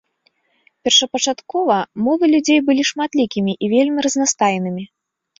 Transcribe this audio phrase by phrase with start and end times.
[0.87, 4.83] Першапачаткова, мовы людзей былі шматлікімі і вельмі разнастайнымі.